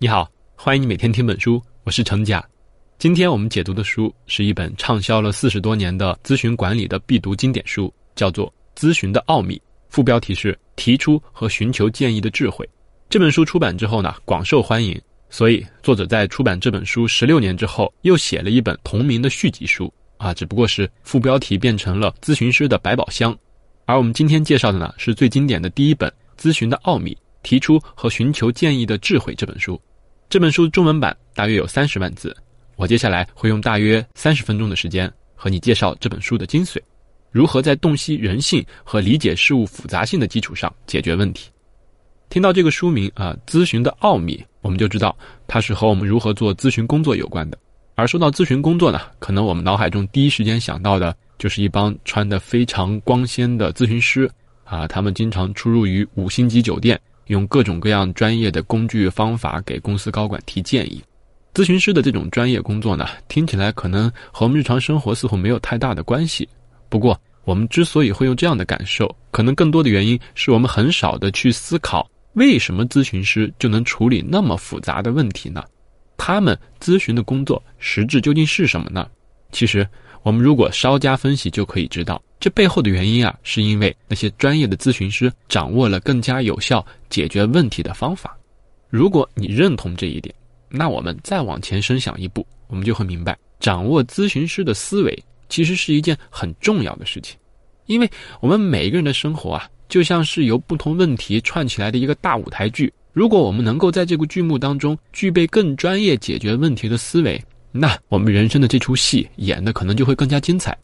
[0.00, 2.40] 你好，欢迎你每天听本书，我是程甲。
[3.00, 8.46] 今天我们解读的书是一本畅销了四十多年的咨询管理的必读经典书，叫做
[8.80, 9.56] 《咨询的奥秘》，
[9.88, 12.64] 副标题是“提出和寻求建议的智慧”。
[13.10, 14.96] 这本书出版之后呢，广受欢迎，
[15.30, 23.36] 所以作者在出版这本书十六年之后，又写了一本同名的续集书啊，只不过是副标题变成了“咨询师的百宝箱”。
[23.84, 26.08] 而我们今天介绍的呢，是最经典的第一本
[26.40, 27.12] 《咨询的奥秘》，
[27.42, 29.80] 提出和寻求建议的智慧这本书。
[30.28, 32.36] 这本书中文版大约有三十万字，
[32.76, 36.78] 我接下来会用大约三十分钟的时间和你介绍这本书的精髓，
[37.30, 41.48] 如何在洞悉人性和理解事物复杂性的基础上解决问题。
[42.28, 47.58] 听到这个书名啊，咨询的奥秘，我们就知道它是和我们如何做咨询工作有关的。
[47.94, 54.30] 而说到咨询工作呢，可能我们脑海中第一时间想到的就是一帮穿的非常光鲜的咨询师
[54.64, 57.00] 啊，他们经常出入于五星级酒店。
[57.28, 61.02] 用各种各样专业的工具方法给公司高管提建议，
[61.54, 66.48] 咨询师的这种专业工作呢，听起来可能和我们日常生活似乎没有太大的关系。
[66.88, 75.64] 不过，我们之所以会有这样的感受，可能更多的原因是我们很少的去思考，为什么咨询师就能处理那么复杂的问题呢？
[76.16, 79.08] 他们咨询的工作实质究竟是什么呢？
[79.52, 79.88] 其实。
[80.24, 88.36] 我们如果稍加分析，就可以知道这背后的原因啊，是因为那些专业的咨询师掌握了更加有效解决问题的方法。
[88.88, 90.34] 如果你认同这一点，
[90.68, 97.36] 那我们再往前深想一步，我们就会明白，掌握咨询师的思维其实是一件很重要的事情。
[97.86, 102.92] 因为我们每一个人的生活啊，就像是由不同问题串起来的一个大舞台剧。
[103.12, 110.76] 如果我们能够在这个剧目当中具备更专业解决问题的思维，那我们人生的这出戏演的可能就会更加精彩。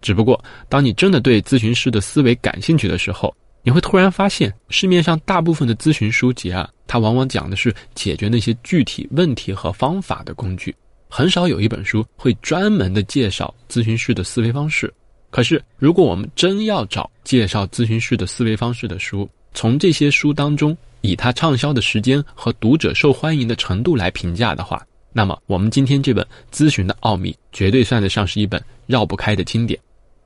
[0.00, 10.74] 只不过，当你真的对咨询师的思维感兴趣的时候，你会突然发现，市面上大部分的咨询书籍啊，它往往讲的是解决那些具体问题和方法的工具，
[11.08, 14.92] 很少有一本书会专门的介绍咨询师的思维方式。
[15.30, 24.82] 可是，如果我们真要找介绍咨询师的思维方式的书，从这些书当中以它畅销的时间和读者受欢迎的程度来评价的话，
[25.12, 29.78] 那么，我们今天这本《咨询的奥秘》绝对算得上是一本绕不开的经典。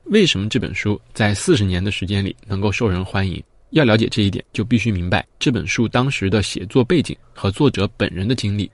[0.05, 3.43] 为什么这本书在四十年的时间里能够受人欢迎？
[3.71, 8.69] 要了解这一点，就必须明白这本书当时的写作背景和作者本人的经历。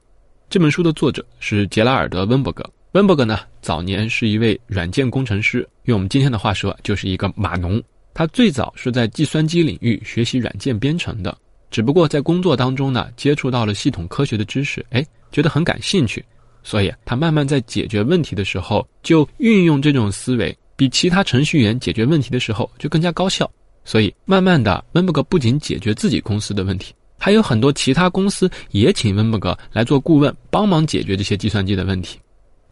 [0.49, 2.69] 这本书的作者是杰拉尔德·温伯格。
[2.91, 7.81] 温伯格呢，早年是一位软件工程师，用我们今天的话说，就是一个码农。
[8.13, 11.35] 他最早是在计算机领域学习软件编程的，
[11.69, 15.05] 只不过在工作当中呢，接触到了系统科学的知识，哎。
[15.31, 16.21] 觉得很感兴趣，
[16.61, 23.47] 所以他慢慢在解决问题的时候就运用这种思维，比其他程序员解决问题的时候就更加高效。
[23.85, 32.17] 所以慢慢的，温伯格不仅解决自己公司的问题，还有很多其他公司也请温伯格来做顾问，帮忙解决这些计算机的问题。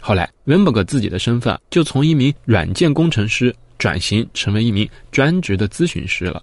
[0.01, 6.41] 后来，温伯格自己的身份就从一名软件工程师转型成为一名专职的咨询师了。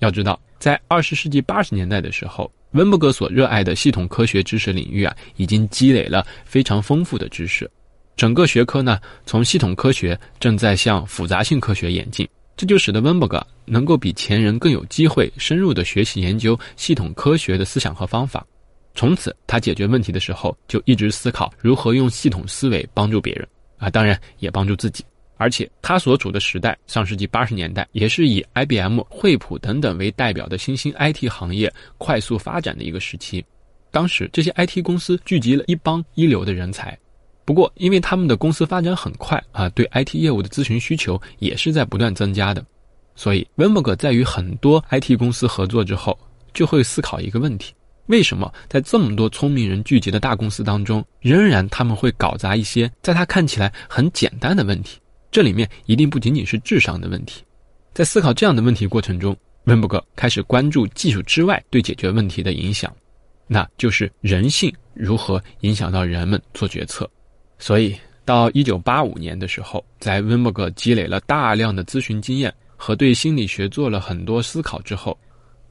[0.00, 2.52] 要知道，在二十世纪八十年代的时候。
[2.72, 7.70] 温伯格所热爱的系统科学知识领域啊，已经积累了非常丰富的知识。
[8.16, 18.44] 整个学科呢，从系统科学正在向复杂性科学演进，这就使得温伯格能够比前人更有机会深入的学习研究系统科学的思想和方法。
[18.94, 25.04] 从此，他解决问题的时候就一直思考如何用系统思维帮助别人啊，当然也帮助自己。
[25.36, 33.44] 而且他所处的时代，上世纪八十年代，也是以 IBM、惠普等等为代表的新兴 IT 行业快速发展的一个时期。
[33.90, 36.98] 当时这些 IT 公司聚集了一帮一流的人才，
[37.46, 42.62] 不过因为他们的公司发展很快啊，对 IT 业务的咨询需求也是在不断增加的。
[43.14, 46.18] 所以温伯格在与很多 IT 公司合作之后，
[46.52, 47.72] 就会思考一个问题：
[48.06, 54.98] 为什么在这么多聪明人聚集的大公司当中，仍然他们会搞砸一些在他看起来很简单的问题？
[55.30, 57.44] 这里面一定不仅仅是智商的问题，
[57.94, 62.92] 在思考这样的问题过程中，温伯格开始关注技术之外对解决问题的影响，
[63.46, 67.08] 那就是人性如何影响到人们做决策。
[67.58, 75.16] 所以，到一九八五年的时候，在温伯格积累了大量的咨询经验和对心理学做了很多思考之后，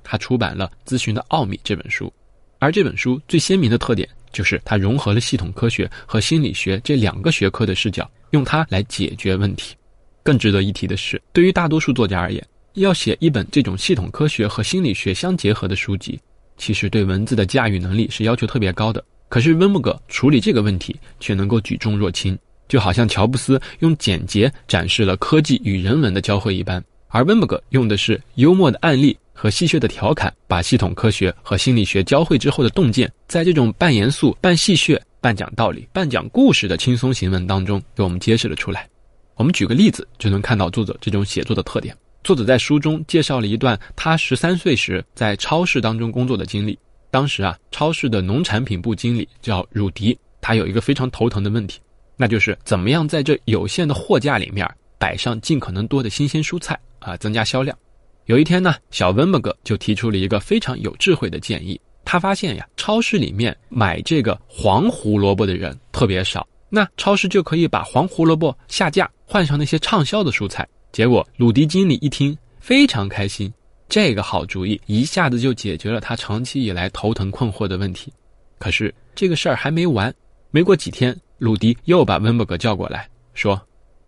[0.03, 2.11] 他出版了《咨询的奥秘》这本书。
[2.59, 8.09] 而这本书最鲜明的特点就是它融合了系统科学和心理学这两个学科的视角。
[8.31, 9.75] 用它来解决问题。
[10.23, 16.19] 更值得一提的是，对于大多数作家而言，要写一本这种系统科学和心理学相结合的书籍，
[16.57, 19.01] 其实对文字的驾驭能力是要求特别高的。
[19.27, 22.37] 可是温伯格处理这个问题却能够举重若轻，
[22.67, 38.87] 就好像乔布斯用简洁展示了科技与人文的交汇一般，而温伯格用的是幽默的案例和戏谑的调侃，把系统科学和心理学交汇之后的洞见，在这种半严肃、半戏谑、半讲道理、半讲故事的轻松行文当中，给我们揭示了出来。
[39.35, 41.95] 我们举个例子，就能看到作者这种写作的特点。
[42.23, 46.79] 作者在书中介绍了一段他十三岁时在超市当中工作的经历。
[47.11, 51.79] 当时啊，超市的农产品部经理叫鲁迪，他有一个非常头疼的问题，
[52.17, 57.77] 那就是怎么样在这有限的货架里面摆上尽可能多的新鲜蔬菜啊，增加销量。
[58.25, 61.79] 有一天呢，小温伯格就提出了一个非常有智慧的建议。
[62.03, 70.67] 他发现呀，超市里面买这个黄胡萝卜的人特别少，那超市就可以把黄胡萝卜下架，换上那些畅销的蔬菜。
[70.91, 73.51] 结果鲁迪经理一听非常开心，
[73.87, 78.11] 这个好主意一下子就解决了他长期以来头疼困惑的问题。
[78.57, 80.13] 可是这个事儿还没完，
[80.51, 83.61] 没过几天，鲁迪又把温伯格叫过来，说：“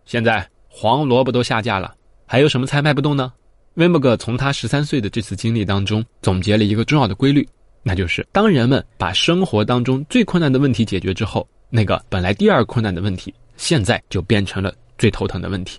[0.04, 1.94] 现在黄萝卜都下架了，
[2.26, 3.32] 还有什么菜卖不动呢？”
[3.74, 7.48] 温伯格从他十三岁的这次经历当中总结了一个重要的规律，
[7.82, 15.78] 那就是当人们把生活当中最困难的问题解决之后，那个本来第二困难的问题，现在就变成了最头疼的问题。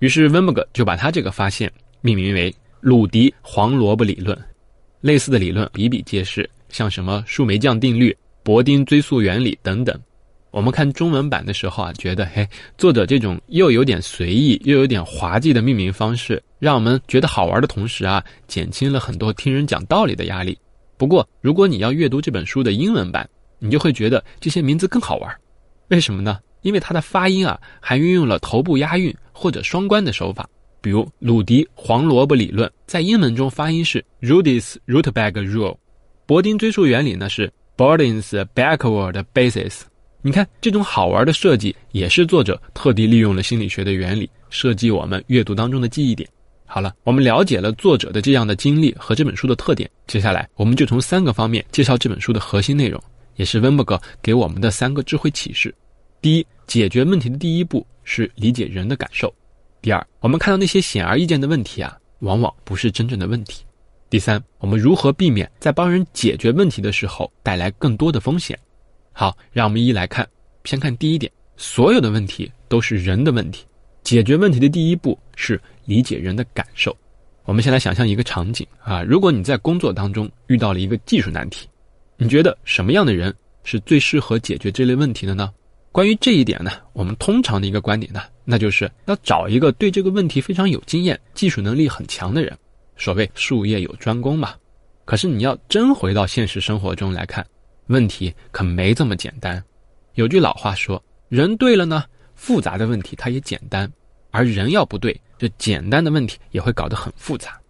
[0.00, 1.72] 于是温伯格就把他这个发现
[2.02, 4.38] 命名为“鲁迪黄萝卜理论”。
[5.00, 9.96] 类似的理论比比皆是，像什么树莓酱定律、伯丁追溯原理等等。
[10.50, 20.58] 我们看中文版的时候啊，觉得嘿，作者这种又有点随意又有点滑稽的命名方式，让我们觉得好玩的同时啊，减轻了很多听人讲道理的压力。
[20.96, 23.28] 不过，如果你要阅读这本书的英文版，
[23.58, 25.32] 你就会觉得这些名字更好玩。
[25.88, 26.40] 为什么呢？
[26.62, 30.48] 因为它的发音啊，还运用了头部押韵或者双关的手法。
[30.80, 35.76] 比如鲁迪黄萝卜理论，在英文中发音是 Rudy's Rootbag Rule，
[36.26, 39.80] 伯丁追溯原理呢是 Bording's Backward Basis。
[40.20, 46.28] 你看，这种好玩的设计也是作者特地利用了心理学的原理设计我们阅读当中的记忆点。
[46.66, 53.02] 好了，我们了解了作者的这样的经历和这本书的特点，接下来我们就从三个方面介绍这本书的核心内容，
[53.36, 55.74] 也是温伯格给我们的三个智慧启示。
[56.20, 59.32] 第一，解决问题的第一步是理解人的感受。
[59.80, 63.64] 第二，我们看到那些显而易见的问题啊，往往不是真正的问题。
[64.10, 68.58] 第三，我们如何避免在帮人解决问题的时候带来更多的风险？
[69.12, 70.28] 好，让我们一一来看。
[70.64, 73.64] 先看第一点，所有的问题都是人的问题。
[74.02, 76.94] 解决问题的第一步是理解人的感受。
[77.44, 81.68] 我们先来想象一个场景啊，如果你在工作当中遇到了一个技术难题，
[82.16, 83.34] 你觉得什么样的人
[83.64, 85.50] 是最适合解决这类问题的呢？
[85.92, 92.56] 关于这一点呢，我们通常的一个观点呢，那就是要找一个对这个问题非常有经验、技术能力很强的人。
[92.96, 94.54] 所谓术业有专攻嘛。
[95.04, 97.46] 可是你要真回到现实生活中来看。
[97.88, 99.62] 问题可没这么简单。
[100.14, 102.02] 有句老话说：“人对了呢，
[102.34, 103.86] 复杂的问题它也简单；
[104.30, 107.60] 而人要不对，这简单的问题也会搞得很复杂。”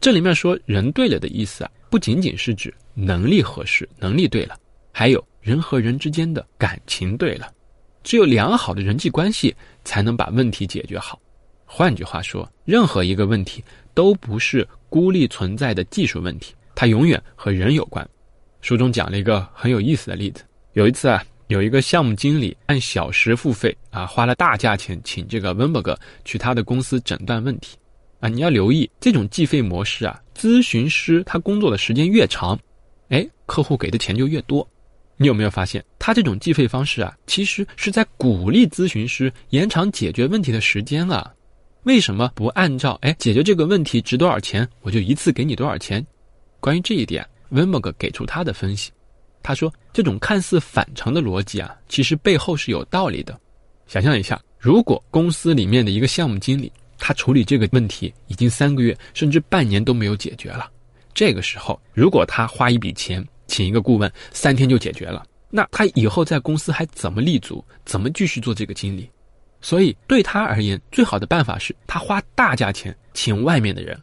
[0.00, 4.56] 这里面说“人对了”的意思啊，不仅仅是指能力合适、能力对了，
[4.92, 7.48] 还有人和人之间的感情对了。
[8.08, 11.20] 只有良好的人际关系，才能把问题解决好。
[11.66, 13.62] 换句话说，任何一个问题
[13.92, 18.08] 都不是孤立存在的技术问题，它永远和人有关。
[18.62, 20.42] 书中讲了一个很有意思的例子。
[20.72, 25.94] 有一次啊，有一个项目经理按小时付费啊，花了大价钱请这个温伯格
[26.24, 27.76] 去他的公司诊断问题。
[28.20, 32.58] 啊，你要留意这种计费模式啊，咨询师他工作的时间越长，
[33.10, 34.66] 哎，客户给的钱就越多。
[35.18, 41.30] 你有没有发现，他这种计费方式啊，其实是在鼓励咨询师延长解决问题的时间啊？
[41.82, 46.02] 为什么不按照哎解决这个问题值多少钱，我就一次给你多少钱？
[46.60, 47.26] 关于这一点。
[47.50, 48.92] 温伯格给出他的分析，
[49.42, 53.40] 他说：“这种看似反常的逻辑啊，其实背后是有道理的。
[53.86, 60.70] 想象一下，如果公司里面的一个项目经理，他处理这个问题已经三个月甚至半年都没有解决了，
[61.14, 69.10] 这个时候如果他花一笔钱请一个顾问，三天就解决了，那他以后在公司还怎么立足，怎么继续做这个经理？
[69.60, 74.00] 所以对他而言，最好的办法是他花大价钱请外面的人。”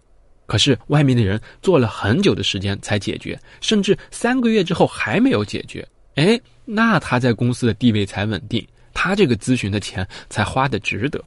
[0.48, 5.84] 可是外面的人做了很久的时间才解决，甚至三个月之后还没有解决。
[6.14, 11.20] 哎，那他在公司的地位才稳定，他这个咨询的钱才花的值得。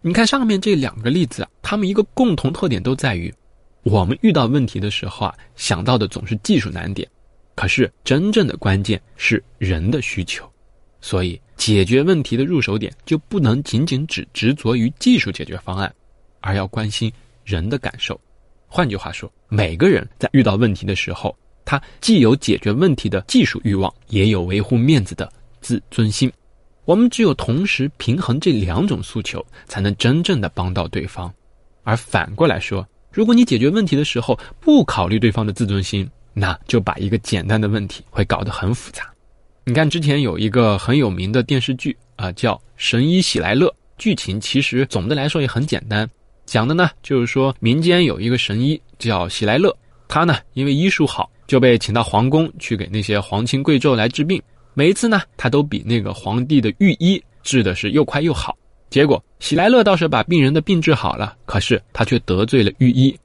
[0.00, 3.30] 你看上面这两个例子啊，他们一个共同特点都在于，
[3.82, 7.06] 我们遇到问题的时候啊，想到的总是技术难点，
[7.54, 10.48] 可是真正的关键是人的需求。
[11.00, 15.92] 所以解决问题的入手点就不能仅仅只执着于技术解决方案，
[16.40, 17.12] 而要关心
[17.44, 18.18] 人的感受。
[18.68, 25.30] 换句话说，每个人在遇到问题的时候，他既有解决问题的技术欲望，也有维护面子的
[25.60, 26.32] 自尊心。
[26.84, 31.32] 我们只有同时平衡这两种诉求，才能真正的帮到对方。
[31.82, 39.10] 而反过来说，如果你解决问题的时候不考虑对方的自尊心，那就把一个简单的问题会搞得很复杂。
[39.64, 46.08] 你看，之前有一个很有名的电视剧啊，叫《神医喜来乐》，剧情其实总的来说也很简单，
[46.46, 49.76] 讲的呢就是说民间有一个神医叫喜来乐，
[50.08, 54.42] 他呢因为医术好，就被请到皇宫去给那些皇亲贵胄来治病。
[54.74, 58.56] 每一次呢，他都比那个皇帝的御医治的是又快又好。
[58.90, 63.16] 结果喜来乐倒是把病人的病治好了，可是他却得罪了御医，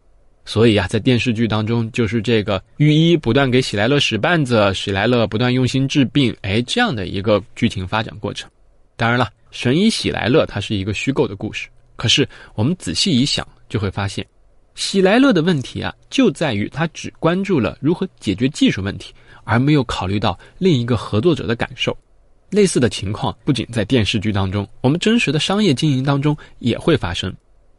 [0.48, 8.50] 所以啊，在电视剧当中就是这个御医不断给喜来乐使绊子，喜来乐不断用心治病，哎，这样的一个剧情发展过程。
[8.96, 12.26] 当然了，神医喜来乐它是一个虚构的故事，可是
[12.56, 14.26] 我们仔细一想，就会发现，
[14.74, 19.14] 喜来乐的问题啊，就在于他只关注了如何解决技术问题，
[19.44, 21.96] 而没有考虑到另一个合作者的感受。
[22.52, 27.36] 类似的情况不仅在电视剧当中，我们真实的商业经营当中也会发生。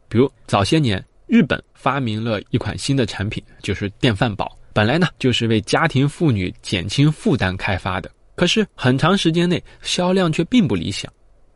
[0.07, 4.51] 比如早些年，日本发明了一款新的产品，就是电饭煲。
[4.73, 8.09] 本来呢，就是为家庭妇女减轻负担开发的。
[8.35, 11.11] 可是很长时间内销量却并不理想。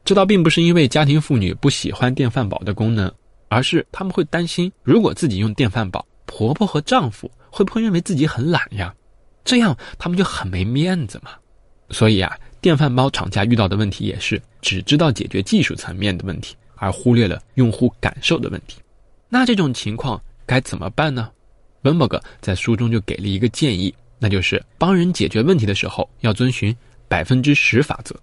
[0.06, 3.12] 这倒并不是因为家庭妇女不喜欢电饭煲的功能，
[3.48, 8.94] 而是他们会担心，如果自己用电饭煲，婆婆和丈夫会不会认为自己很懒呀？
[9.44, 11.32] 这样他们就很没面子嘛。
[11.90, 12.38] 所以啊。
[12.62, 18.78] 电饭煲厂家遇到的问题也是只知道解决技术层面的问题，而忽略了用户感受的问题。
[19.34, 21.28] 那这种情况该怎么办呢？
[21.82, 26.76] 温伯格在书中就给了一个建议，那就是帮人解决问题的时候要遵循
[27.08, 28.16] 百分之十法则。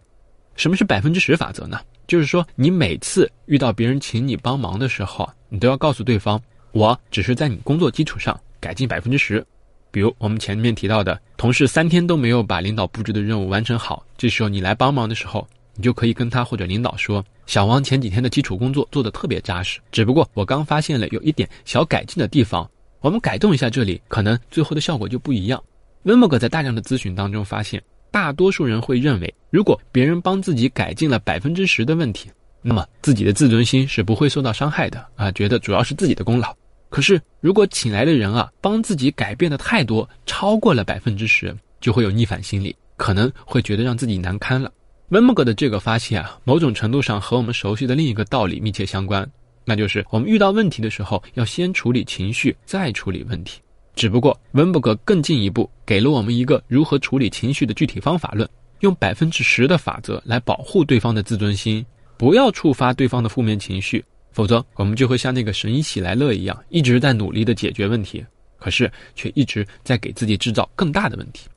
[0.54, 1.80] 什么是百分之十法则呢？
[2.06, 6.40] 就是说你每次遇到别人请你帮忙的时候，你都要告诉对方，
[6.70, 9.44] 我只是在你工作基础上改进百分之十。
[9.90, 25.60] 比如我们前面提到的，同事三天都没有把领导布置的任务完成好，这时候你来帮忙的时候，你就可以跟他或者领导说：“小王前几天的基础工作做得特别扎实，只不过我刚发现了有一点小改进的地方，我们改动一下这里，可能最后的效果就不一样。”
[26.06, 32.30] 温伯格在大量的咨询当中发现，大多数人会认为，如果别人帮自己改进了百分之十的问题，
[32.62, 36.56] 那么自己的自尊心是不会受到伤害的啊，觉得主要是自己的功劳。
[36.88, 44.70] 可是，如果请来的人啊帮自己改变的太多，超过了百分之十，就会有逆反心理，可能会觉得让自己难堪了。
[45.10, 49.28] 温伯格的这个发现啊，某种程度上和我们熟悉的另一个道理密切相关，
[49.64, 53.60] 那就是我们遇到问题的时候，要先处理情绪，再处理问题。
[53.96, 58.48] 只不过温伯格更进一步给了我们一个如何处理情绪的具体方法论，
[58.80, 61.84] 用百分之十的法则来保护对方的自尊心，
[62.16, 64.04] 不要触发对方的负面情绪。
[64.30, 68.24] 否则，我们就会像那个神医喜来乐一样，一直在努力的解决问题，
[68.60, 71.48] 可是却一直在给自己制造更大的问题。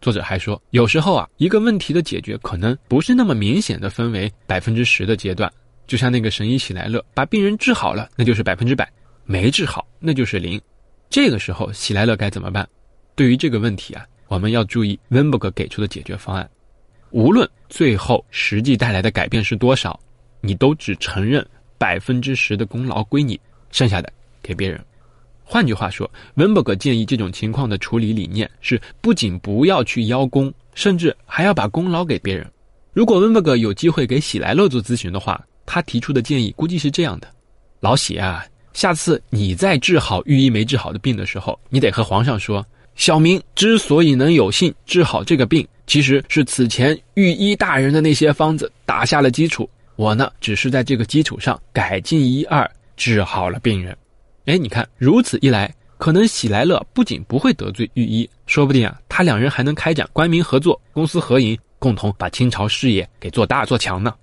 [0.00, 5.50] 作者还说，有时候啊，一个问题的解决可能不是那么明显的分为百分之十的阶段。
[5.86, 8.84] 就像那个神医喜来乐，把病人治好了，那就是百分之百；
[9.24, 10.60] 没治好，那就是零。
[11.08, 12.68] 这个时候，喜来乐该怎么办？
[13.14, 16.48] 对于这个问题啊，我们要注意温伯格给出的解决方案。
[17.10, 19.98] 无论最后实际带来的改变是多少，
[20.40, 21.46] 你都只承认。
[21.76, 23.40] 百分之十的功劳归你，
[23.70, 24.84] 剩下的给别人。
[25.52, 32.48] 换句话说，温伯格建议这种情况的处理理念是：不仅不要去邀功，甚至还要把功劳给别人。
[32.92, 37.26] 如果温伯格有机会给喜来乐做咨询的话，他提出的建议估计是这样的：
[37.80, 42.64] 老喜啊，下次你在治好御医没治好的病的时候，你得和皇上说，
[42.94, 49.68] 小明之所以能有幸治好这个病，其实是此前御医大人的那些方子打下了基础。
[49.96, 53.96] 我呢，只是在这个基础上改进一二，治好了病人。
[54.46, 64.14] 哎，你看，如此一来，可能喜来乐不仅不会得罪御医，说不定啊，他两人还能开展官民合作、公私合营，共同把清朝事业给做大做强呢。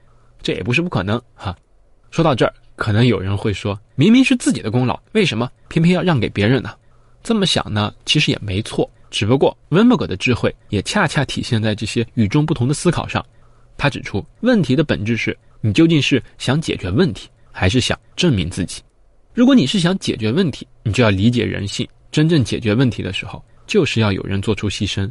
[0.42, 1.56] 这也不是不可能哈。
[2.12, 6.74] 说到这儿，可能有人会说，明明是自己的功劳，为什么偏偏要让给别人呢？
[7.24, 13.24] 这么想呢，其实也没错，只不过温伯格的智慧也恰恰体现在这些与众不同的思考上。
[13.78, 15.38] 他指出，问题的本质是。
[15.60, 18.80] 你究竟是想解决问题，还是想证明自己？
[19.38, 21.88] 如果你是想解决问题，你就要理解人性。
[22.12, 25.08] 真正解决问题的时候，就是要有人做出牺牲。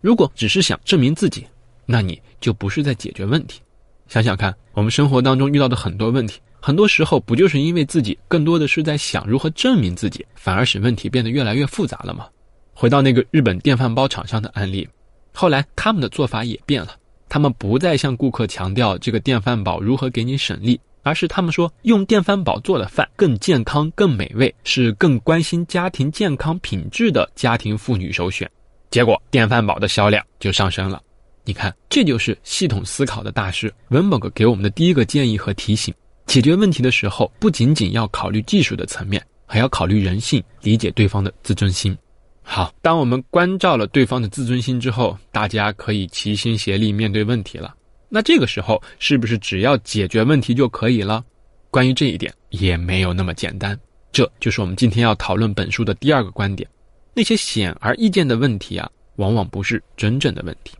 [0.00, 1.46] 如果只是想证明自己，
[1.86, 3.60] 那你就不是在解决问题。
[4.08, 12.26] 想想看，我们生活当中遇到的很多问题，很多时候不就是因为自己更多的是在想如何证明自己，反而使问题变得越来越复杂了吗？
[12.74, 14.88] 回到那个日本电饭煲厂商的案例，
[15.32, 16.96] 后来他们的做法也变了。
[17.28, 28.50] 他们不再向顾客强调这个电饭煲如何给你省力，而是他们说用电饭煲做的饭更健康、更美味，是更关心家庭健康品质的家庭妇女首选。
[28.90, 31.02] 结果电饭煲的销量就上升了。
[31.44, 35.94] 你看，这就是系统思考的大师文伯格给我们的第一个建议和提醒：
[36.26, 41.96] 解决问题的时候，不仅仅要考虑技术的层面，还要考虑人性，理解对方的自尊心。
[42.42, 47.74] 好，当我们关照了对方的自尊心之后，大家可以齐心协力面对问题了。
[48.08, 51.24] 那这个时候，是不是只要解决问题就可以了？
[51.70, 53.78] 关于这一点，也没有那么简单。
[54.10, 56.68] 这就是我们今天要讨论本书的第二个观点：
[57.14, 60.74] 那些显而易见的问题啊，往往不是真正的问题。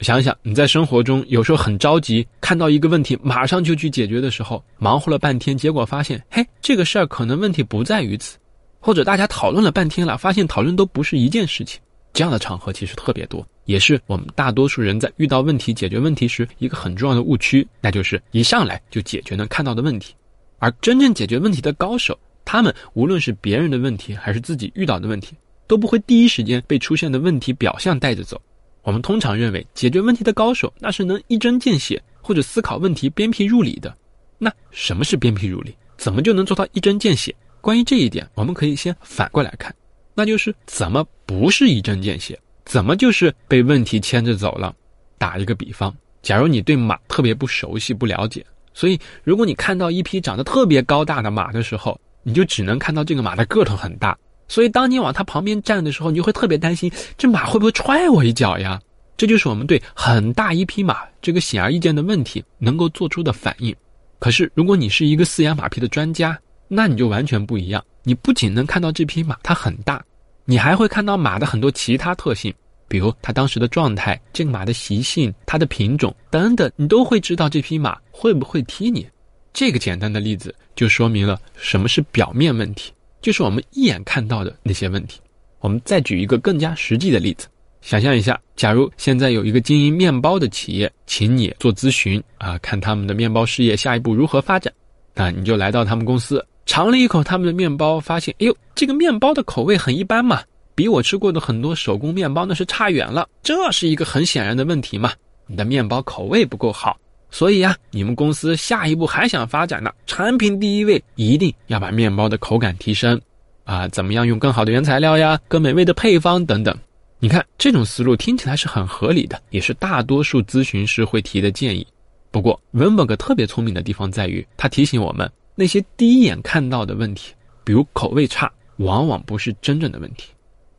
[0.00, 8.36] 想想你在生活中有时候很着急，看到一个问题马上就去解决的时候，忙活了半天，结果发现，嘿，这个事儿可能问题不在于此，
[8.78, 11.80] 或者大家讨论了半天了，发现讨论都不是一件事情。
[12.12, 20.14] 这样的场合其实特别多，也是我们大多数人在遇到问题、解决问题时一个很重要的误区，那就是一上来就解决能看到的问题。
[20.58, 25.34] 而真正解决问题的高手，他们无论是别人的问题还是自己遇到的问题，
[25.66, 28.40] 都不会第一时间被出现的问题表象带着走。
[28.82, 33.96] 我们通常认为，解决问题的高手那是能一针见血或者思考问题鞭辟入里的。
[34.38, 35.74] 那什么是鞭辟入里？
[35.96, 37.34] 怎么就能做到一针见血？
[37.62, 39.74] 关于这一点，我们可以先反过来看，
[40.14, 42.38] 那就是怎么不是一针见血？
[42.64, 44.74] 怎么就是被问题牵着走了？
[45.18, 54.16] 打一个比方，假如你对马特别不熟悉、不了解，所以如果你看到一匹长得特别高大的马的时候，你就只能看到这个马的个头很大。
[54.46, 58.78] 所以，当你往它旁边站的时候，你就会特别担心，这马会不会踹我一脚呀？
[59.16, 63.74] 这就是我们对很大一匹马这个显而易见的问题能够做出的反应。
[64.18, 67.82] 可是，如果你是一个饲养马匹的专家，那你就完全不一样。
[68.02, 70.04] 你不仅能看到这匹马它很大，
[70.44, 72.52] 你还会看到马的很多其他特性，
[72.86, 79.06] 比如它当时的状态、这个马的习性、它的品种等等，你都会知道这匹马会不会踢你。
[79.52, 82.92] 这个简单的例子就说明了什么是表面问题。
[83.22, 85.18] 就是我们一眼看到的那些问题。
[85.60, 87.46] 我们再举一个更加实际的例子，
[87.80, 94.70] 想象一下，假如现在有一个经营面包的企业，请你做咨询啊，看他们的面包事业下一步如何发展。
[95.14, 100.42] 那你就来到他们公司，尝了一口他们的面包，发现，哎呦，这个面包的口味很一般嘛，
[100.74, 103.28] 比我吃过的很多手工面包那是差远了。
[103.42, 105.12] 这是一个很显然的问题嘛，
[105.46, 106.98] 你的面包口味不够好。
[107.30, 109.90] 所以呀，你们公司下一步还想发展呢？
[110.06, 113.20] 产品第一位，一定要把面包的口感提升，
[113.64, 116.76] 啊，怎么样用更好的原材料呀，更美味的配方等等。
[117.18, 121.86] 你看这种思路听起来是很合理的，也是大多数咨询师会提的建议。
[122.30, 127.32] 不过文伯格特别聪明的地方在于，他提醒我们，那些第一眼看到的问题，
[127.64, 130.28] 比如口味差，往往不是真正的问题。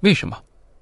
[0.02, 0.38] 为什么？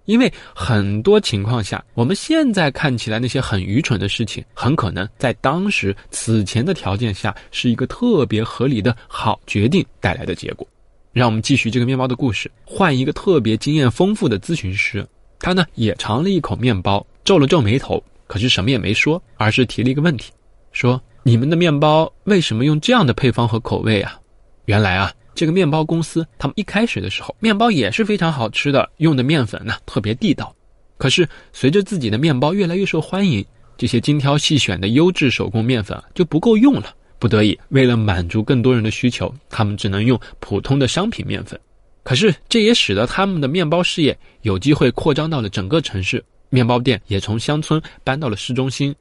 [0.06, 10.67] 因为很多情况下，我们现在看起来那些很愚蠢的事情，很可能在当时此前的条件下是一个特别合理的好决定带来的结果。
[11.13, 15.08] 让我们继续这个面包的故事，换一个特别经验丰富的咨询师，
[15.39, 20.34] 他呢也尝了一口面包，皱了皱眉头，可是什么也没说，而是提了一个问题，
[20.73, 24.19] 说：“你们的面包为什么用这样的配方和口味啊？”
[24.65, 25.12] 原来啊。
[25.36, 30.55] 这个面包公司，他们一开始的时候，面包也是非常好吃的，用的面粉呢特别地道。
[30.95, 33.43] 可是随着自己的面包越来越受欢迎，
[33.75, 36.93] 这些精挑细选的优质手工面粉就不够用了。
[37.17, 41.59] 不得已，为了满足更多人的需求，他们只能用普通的商品面粉。
[42.03, 48.95] 可是这也使得他们的面包事业有机会扩张到了整个城市，面包店也从乡村搬到了市中心。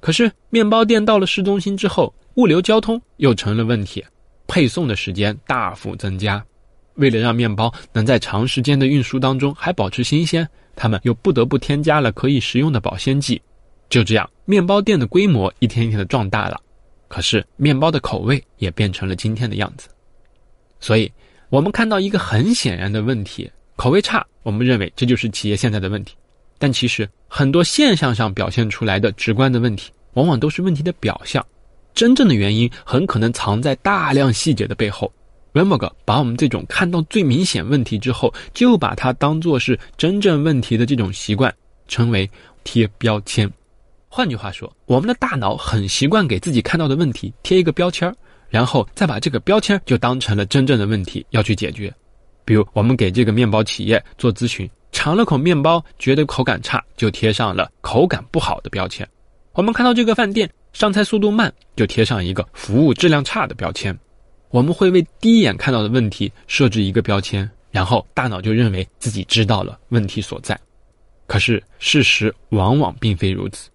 [0.00, 4.04] 可是面包店到了市中心之后，物流交通又成了问题。
[4.46, 6.42] 配送的时间大幅增加，
[6.94, 13.40] 为了让面包能在长时间的运输当中还保持新鲜，他们又不得不添加了可以食用的保鲜剂。
[13.90, 16.58] 就这样，面包店的规模一天一天的壮大了，
[17.08, 19.88] 可是面包的口味也变成了今天的样子。
[20.80, 21.12] 所以，
[21.50, 24.26] 我们看到一个很显然的问题：口味差。
[24.42, 26.16] 我们认为这就是企业现在的问题，
[26.58, 31.44] 但其实很多现象上表现出来的直观的问题，往往都是问题的表象。
[31.94, 35.12] 真正的原因很可能藏在大量细节的背后。
[35.52, 41.52] Remberg 把我们这种看到最明显问题之后，就把它当做是真正问题的这种习惯，
[41.88, 42.28] 称为
[42.64, 43.50] 贴标签。
[44.08, 48.14] 换句话说，我们的大脑很习惯给自己看到的问题贴一个标签，
[48.48, 51.92] 然后再把这个标签就当成了真正的问题要去解决。
[52.44, 59.08] 比如，我们给这个面包企业做咨询，尝了口面包，觉得口感差，就贴上了口感不好的标签。
[59.52, 60.50] 我们看到这个饭店。
[60.72, 63.96] 上菜速度慢，就贴上一个服务质量差的标签。
[64.50, 70.58] 我们会为第一眼看到的问题设置一个标签，然后大脑就认为自己知道了问题所在。
[71.28, 73.70] 可是事实往往并非如此。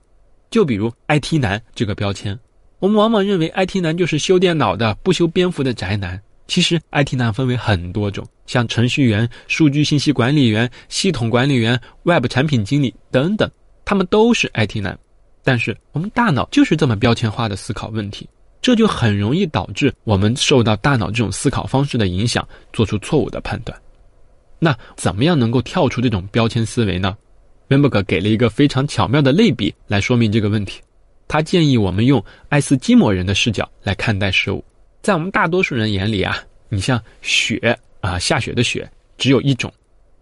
[0.52, 2.38] 就比如 “IT 男”这个标签，
[2.80, 6.22] 我们往往认为 “IT 男”就是修电脑的、不修边幅的宅男。
[6.54, 13.50] 其实 “IT 男”分为很多种，像程序员、数据信息管理员、系统管理员、Web 产品经理等等，
[13.84, 14.96] 他们都是 IT 男。
[15.44, 18.30] 但是我们大脑就是这么标签化的思考问题，
[18.62, 23.76] 这就很容易导致我们受到大脑这种思考方式的影响，做出错误的判断。
[24.60, 27.18] 那怎么样能够跳出这种标签思维呢？
[27.70, 30.80] 温伯格给了一个非常巧妙的类比来说明这个问题。
[31.28, 34.64] 他建议我们用爱斯基摩人的视角来看待事物。
[35.04, 39.72] 在我们大多数人眼里啊，你像雪啊，下雪的雪只有一种，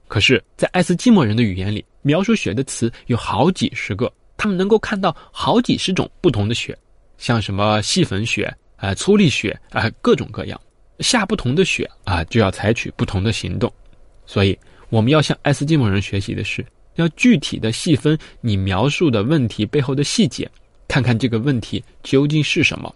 [0.08, 6.76] 可是，在爱斯基摩人的语言里，描述雪的词有好几十个，他们能够看到好几十种不同的雪。
[7.20, 10.60] 像什么细粉雪啊、粗粒雪啊，各种各样，
[10.98, 13.72] 下不同的雪啊，就要采取不同的行动。
[14.26, 14.58] 所以，
[14.90, 16.66] 我们要向爱斯基摩人学习的是，
[16.96, 20.50] 要具体的细分你描述的问题背后的细节，
[20.88, 22.92] 看看这个问题究竟是什么。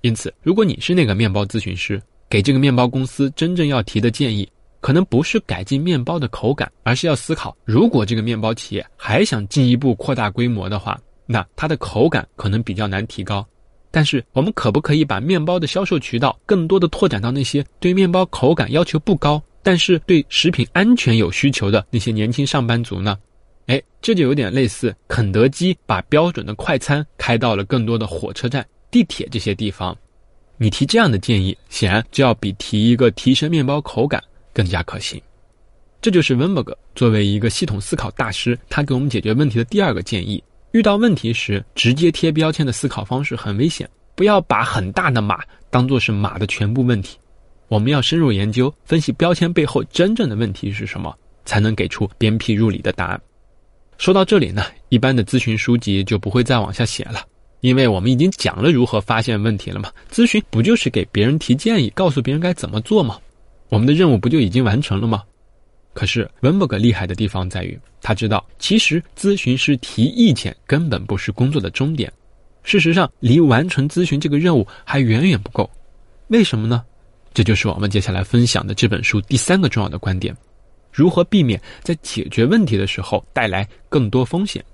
[0.00, 4.48] 因此，如果你是那个面包咨询师，给这个面包公司真正要提的建议，
[4.80, 10.98] 可能不是改进面包的口感，而是要思考，如果这个面包企业还想进一步扩大规模的话。
[11.30, 13.46] 那它的口感可能比较难提高，
[13.90, 23.18] 但是我们可不可以把面包的销售渠道更多的拓展到那些对面包口感要求不高，但是对食品安全有需求的那些年轻上班族呢？
[23.66, 29.96] 哎，这就有点类似肯德基把标准的快餐开到了更多的火车站、地铁这些地方。
[30.56, 34.22] 你提这样的建议，显然就要比提一个提升面包口感
[34.52, 35.20] 更加可行。
[36.00, 40.42] 这就是温伯格作为一个系统思考大师，他给我们解决问题的第二个建议。
[40.72, 43.88] 遇到问题时，直接贴标签的思考方式很危险。
[44.14, 47.16] 不要把很大的马当作是马的全部问题。
[47.68, 53.20] 我们要深入研究，分析标签背后真正的问题是什么，才能给出鞭辟入里的答案。
[53.96, 57.24] 说到这里呢，一般的咨询书籍就不会再往下写了，
[57.60, 59.90] 因为我们已经讲了如何发现问题了嘛。
[60.10, 63.18] 咨询不就是给别人提建议，告诉别人该怎么做吗？
[63.68, 65.22] 我们的任务不就已经完成了吗？
[65.92, 72.12] 可是温伯格厉害的地方在于，他知道其实咨询师提意见根本不是工作的终点，
[72.62, 75.68] 事实上离完成咨询这个任务还远远不够。
[76.28, 76.84] 为什么呢？
[77.34, 80.36] 这就是我们接下来分享的这本书第三个重要的观点：
[80.92, 84.64] 如何避免在解决问题的时候带来更多风险。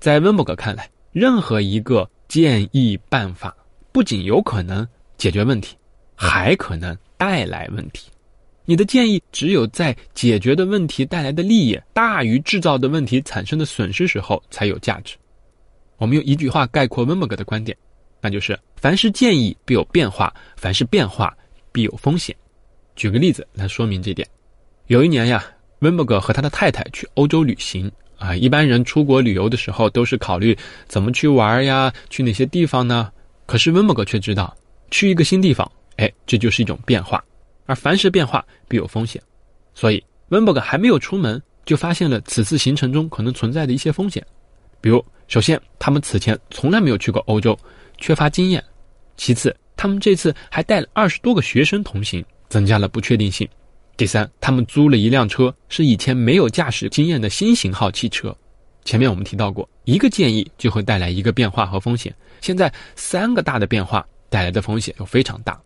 [0.00, 3.56] 在温伯格看来，任何一个建议办法
[3.92, 5.76] 不仅有可能解决问题，
[6.14, 8.10] 还可能带来问题。
[8.64, 15.16] 你的建议只有在解决的问题带来的利益大于制造的问题产生的损失时候才有价值。
[15.98, 17.76] 我们用一句话概括温伯格的观点，
[18.20, 21.36] 那就是：凡是建议必有变化，凡是变化
[21.72, 22.34] 必有风险。
[22.96, 24.26] 举个例子来说明这点。
[24.86, 25.44] 有一年呀，
[25.80, 27.90] 温伯格和他的太太去欧洲旅行
[28.24, 28.34] 啊。
[28.34, 30.56] 一般人出国旅游的时候都是考虑
[30.86, 33.10] 怎么去玩呀，去哪些地方呢？
[33.46, 34.56] 可是温伯格却知道，
[34.90, 37.22] 去一个新地方，哎，这就是一种变化。
[37.66, 39.22] 而凡是变化必有风险，
[39.74, 44.24] 所以温伯格还没有出门，就发现了此次行程中可能存在的一些风险。
[44.80, 47.58] 比如，首先他们此前从来没有去过欧洲，
[47.96, 48.60] 缺乏经验；
[49.16, 53.46] 其次，他们这次还带了二十多个学生同行，增加了不确定性；
[53.96, 58.36] 第三，他们租了一辆车，是以前没有驾驶经验的新型号汽车。
[58.84, 65.58] 前面我们提到过，一个建议就会带来一个变化和风险，现在三个大的变化带来的风险又非常大。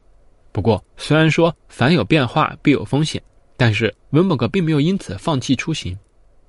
[0.53, 3.21] 不过，虽然说凡有变化必有风险，
[3.57, 5.99] 但是温伯格并没有因此放弃出行，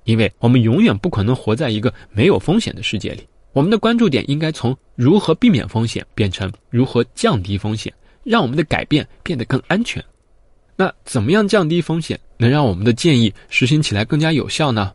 [0.04, 3.26] 因为我们永远不可能活在一个没有风险的世界里。
[3.52, 10.04] 我们的关注点应该从如何避免风险变成如何降低风险，让我们的改变变得更安全。
[10.80, 14.94] 那怎么样降低风险，能让我们的建议实行起来更加有效呢？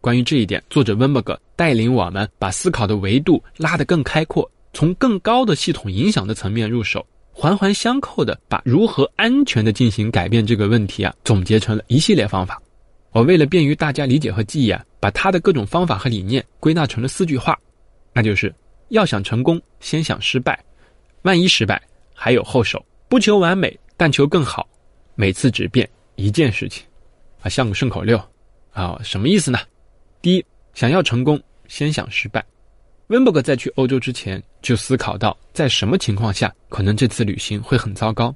[0.00, 7.06] 关于这一点，作者温伯格带领我们把思考的维度拉得更开阔，从更高的系统影响的层面入手。
[7.30, 12.58] 环环相扣的把如何安全的进行改变这个问题啊，总结成了一系列方法。
[13.12, 17.54] 我为了便于大家理解和记忆啊，把他的各种方法和理念归纳成了四句话，
[18.14, 18.50] 那就是
[18.88, 20.58] 要想成功，先想失败，
[21.20, 21.78] 万一失败
[22.14, 24.66] 还有后手，不求完美，但求更好，
[25.20, 26.86] 每次只变一件事情，
[27.42, 28.16] 啊，像个顺口溜，
[28.70, 29.58] 啊，什么意思呢？
[30.22, 32.44] 第一，想要成功，先想失败。
[33.08, 38.32] 温伯格在去欧洲之前就思考到，在什么情况下可能这次旅行会很糟糕，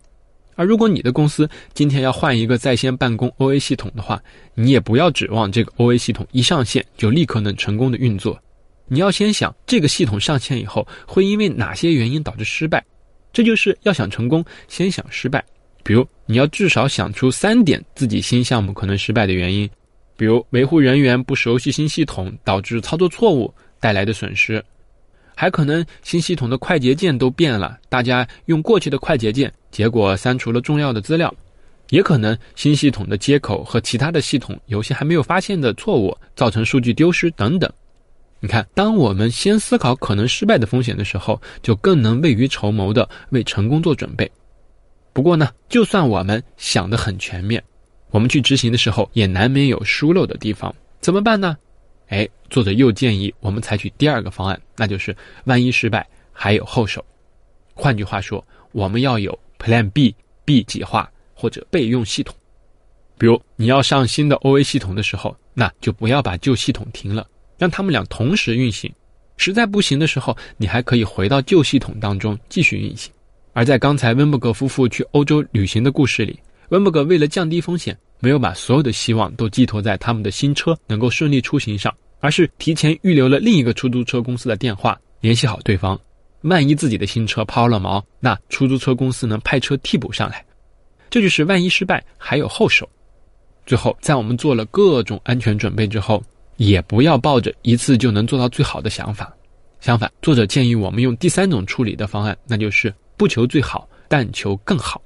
[0.57, 4.21] 而如果你的公司今天要换一个在线办公 OA 系统的话，
[4.55, 8.37] 你也不要指望这个 OA 系统一上线就立刻能成功的运作，
[8.89, 12.85] 你要先想这个系统上线以后会因为哪些原因导致失败，
[13.33, 15.45] 这就是要想成功先想失败。
[15.85, 19.69] 比如你要至少想出三点自己新项目可能失败的原因，
[20.17, 23.53] 比如维护人员不熟悉新系统导致操作错误。
[23.83, 24.65] 带来的损失，
[25.35, 31.29] 还可能新系统的快捷键都变了，大家用过去的快捷键，结果删除了重要的资料；
[31.91, 37.69] 也可能新系统的接口和其他的系统有些还没有发现的错误，造成数据丢失等等。
[38.39, 44.31] 你看，当我们先思考可能失败的风险的时候，就更能未雨绸缪的为成功做准备。
[45.13, 47.63] 不过呢，就算我们想得很全面，
[48.11, 51.57] 我们去执行的时候也难免有疏漏的地方，怎么办呢？
[52.09, 57.05] 哎，作者又建议我们采取第二个方案，那就是万一失败还有后手。
[57.75, 62.35] 换句话说，我们要有 Plan B、B 计划或者备用系统。
[63.19, 67.27] 比如你要上新的 OA 系统的时候，那就不要把旧系统停了。
[67.57, 68.93] 让他们俩同时运行，
[69.37, 73.13] 实在不行的时候，你还可以回到旧系统当中继续运行。
[73.53, 76.39] 而在刚才温伯格夫妇去欧洲旅行的故事里，
[76.71, 85.99] 温伯格为了降低风险，没有把所有的希望都寄托在他们的新车能够顺利出行上，而是提前预留了另一个出租车公司的电话，联系好对方。
[86.43, 90.45] 万一自己的新车抛了锚，那出租车公司能派车替补上来。
[91.11, 92.89] 这就是万一失败还有后手。
[93.67, 96.23] 最后，在我们做了各种安全准备之后。
[96.59, 99.35] 也不要抱着一次就能做到最好的想法，
[99.81, 105.01] 相反，作者建议我们用第三种处理的方案，那就是不求最好，但求更好。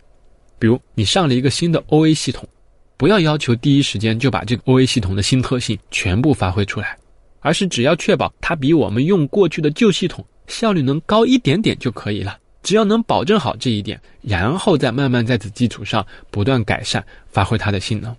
[0.58, 2.48] 比如，你上了一个新的 OA 系统，
[2.96, 6.96] 不要要求第一时间就把这个 OA 系统的新特性全部发挥出来，
[7.40, 12.38] 而是只要确保它比我们用过去的旧系统效率能高一点点就可以了。
[12.62, 18.16] 只要能保证好这一点，然后再慢慢在此基础上不断改善，发挥它的性能。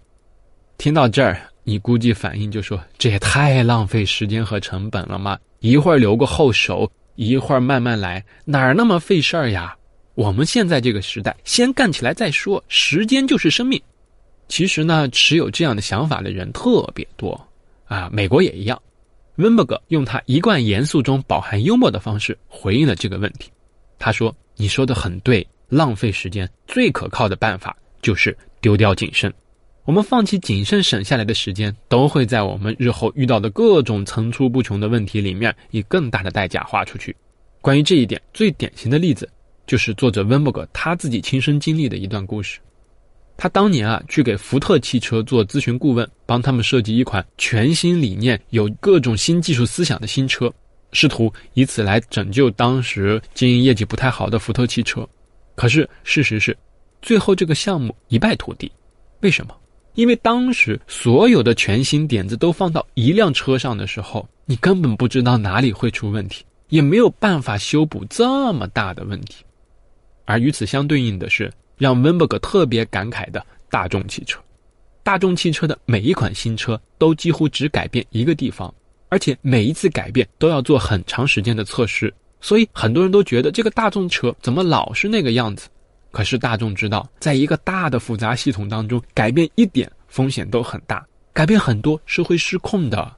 [0.78, 1.42] 听到这儿。
[1.64, 5.38] 你估计反应就说：“这也太浪费时间和成本了嘛！
[5.60, 9.76] 一会儿留个后手，一会儿慢慢来，哪儿那么费事儿呀？”
[10.18, 13.80] 我们现在这个时代，先干起来再说，时间就是生命。
[14.48, 17.40] 其实呢，持有这样的想法的人特别多
[17.86, 18.82] 啊，美国也一样。
[19.36, 23.52] 温伯格用他一贯严肃中饱含幽默的方式回应了这个问题。
[24.00, 29.32] 他说：“你说的很对，浪费时间最可靠的办法就是丢掉谨慎。”
[29.86, 37.16] 我们放弃谨慎省下来的时间，都会在我们日后遇到的各种层出不穷的问题里面，以更大的代价花出去。
[37.62, 39.30] 关于这一点，最典型的例子
[39.68, 42.60] 就是作者温伯格他自己亲身经历的一段故事。
[43.40, 50.52] 他当年啊，去给福特汽车做咨询顾问，帮他们设计一款全新理念、有各种新技术思想的新车，
[50.92, 55.08] 试图以此来拯救当时经营业绩不太好的福特汽车。
[55.54, 56.58] 可是事实是，
[57.00, 58.72] 最后这个项目一败涂地。
[59.20, 59.56] 为什么？
[59.94, 69.44] 因为当时所有的全新点子都放到一辆车上的时候，你根本不知道哪里会出问题，也没有办法修补这么大的问题。
[70.28, 74.40] 而与此相对应的是，让温伯格特别感慨的大众汽车。
[75.02, 78.72] 大众汽车的每一款新车都几乎只改变一个地方，
[79.08, 85.70] 而且每一次改变都要做很长时间的测试，所以很多人都觉得这个大众车怎么老是那个样子。
[86.12, 93.16] 可是大众知道，在一个大的复杂系统当中，改变一点风险都很大，改变很多是会失控的。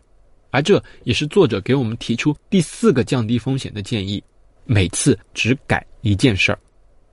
[0.51, 4.23] 而这也是作者给我们提出第四个降低风险的建议：
[4.65, 6.59] 每次只改一件事儿。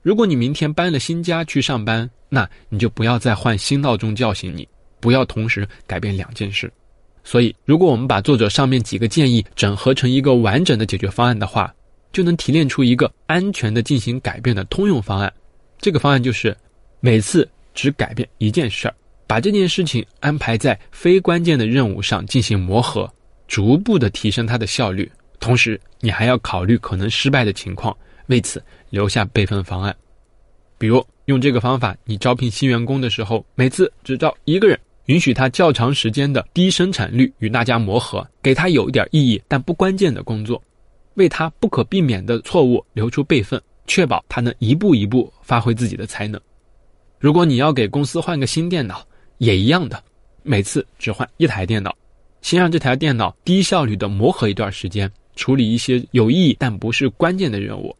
[0.07, 4.65] 如果你明天搬了新家去上班，那你就不要再换新闹钟叫醒你，
[5.01, 6.71] 不要同时改变两件事。
[7.25, 11.75] 所以，如果我们把作者上面几个建议整合成一个完整的解决方案的话，
[12.13, 15.29] 就能提炼出一个安全的进行改变的通用方案。
[15.77, 16.55] 这个方案就是，
[17.01, 18.95] 每次只改变一件事儿，
[19.27, 23.13] 把这件事情安排在非关键的任务上进行磨合，
[23.45, 25.11] 逐步的提升它的效率。
[25.41, 27.93] 同时，你还要考虑可能失败的情况，
[28.27, 29.95] 为此留下备份方案。
[30.77, 40.61] 比如，用这个方法，你招聘新员工的时候，每次只招一个人，允许他较长时间的低生产率与大家磨合，给他有一点意义但不关键的工作，
[41.15, 43.61] 为他不可避免的错误留出备份。
[43.89, 46.37] 确保他能一步一步发挥自己的才能。
[47.19, 49.01] 如果你要给公司换个新电脑，
[49.37, 50.03] 也一样的，
[50.43, 51.95] 每次只换一台电脑，
[52.41, 57.95] 先让这台电脑低效率的磨合一段时间，处理一些有意义但不是关键的任务，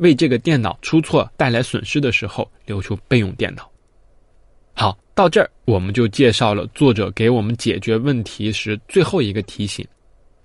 [0.00, 3.70] 为这个电脑出错带来损失的时候留出备用电脑。
[4.74, 9.86] 好，到这儿我们就介绍了作者给我们解决问题时最后一个提醒：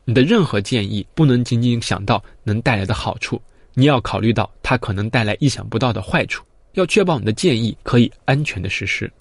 [0.04, 3.42] 你的任何建议不能仅仅想到能带来的好处。
[3.74, 9.12] 你要考虑到它可能带来意想不到的坏处，要确保你的建议可以安全的实施。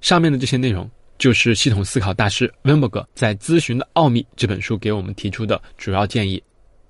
[0.00, 6.42] 上面的这些内容就是系统思考大师温伯格在《咨询的奥秘》这本书给我们提出的主要建议。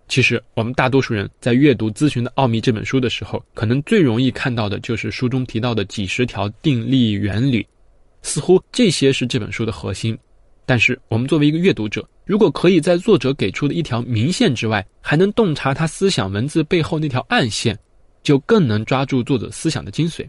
[0.09, 7.66] 其实，我们大多数人在阅读《咨询的奥秘》这本书的时候，可能最容易看到的就是书中提到的几十条定力原理，
[8.23, 10.18] 似乎这些是这本书的核心。
[10.64, 17.79] 但是，我们作为一个阅读者，如果可以在作者给出的一条明线之外，还能洞察他思想文字背后那条暗线，
[18.23, 20.27] 就更能抓住作者思想的精髓。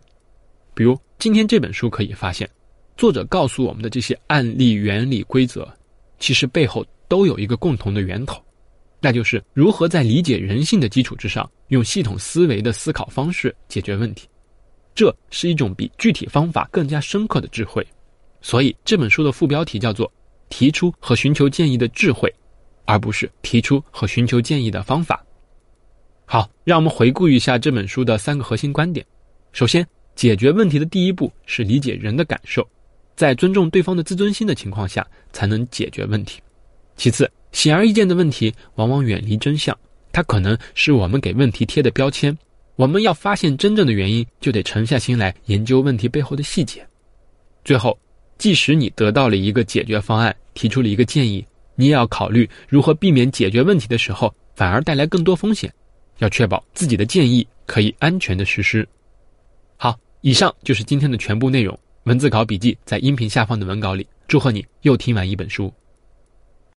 [0.74, 2.50] 比如，今天这本书可以发现，
[2.98, 5.66] 作者告诉我们的这些案例、原理、规则，
[6.20, 8.42] 其实背后都有一个共同的源头，
[9.02, 14.28] 那就是如何在理解人性的基础之上，用系统思维的思考方式解决问题。
[14.94, 17.86] 这是一种比具体方法更加深刻的智慧。
[18.42, 20.12] 所以这本书的副标题叫做
[20.50, 22.34] “提出和寻求建议的智慧”，
[22.86, 25.24] 而不是提出和寻求建议的方法。
[26.26, 29.06] 好，让我们回顾一下这本书的三个核心观点。
[29.52, 29.86] 首先，
[30.16, 32.68] 解决问题的第一步是理解人的感受，
[33.16, 36.40] 在尊重对方的自尊心的情况下，才能解决问题。
[36.96, 39.78] 其次，显而易见的问题往往远离真相，
[40.12, 42.38] 它可能是我们给问题贴的标签。
[42.76, 46.86] 我们要发现真正的原因，就得沉下心来研究问题背后的细节。
[47.64, 47.98] 最后。
[48.38, 55.70] 即使你得到了一个解决方案，提出了一个建议，你也要考虑如何避免解决问题的时候反而带来更多风险，
[56.20, 58.88] 要确保自己的建议可以安全的实施。
[59.76, 61.78] 好，以上就是今天的全部内容。
[62.06, 64.08] 文字稿笔记在音频下方的文稿里。
[64.26, 65.70] 祝贺你又听完一本书。